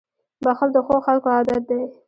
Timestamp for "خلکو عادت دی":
1.05-1.81